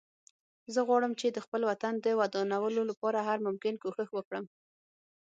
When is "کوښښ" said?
3.81-4.09